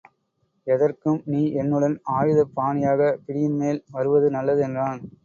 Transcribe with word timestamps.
எதற்கும் 0.67 1.19
நீ 1.25 1.41
என்னுடன் 1.55 1.95
ஆயுத 2.13 2.47
பாணியாகப் 2.55 3.21
பிடியின்மேல் 3.27 3.83
வருவது 3.91 4.29
நல்லது 4.31 4.63
என்றான். 4.63 5.01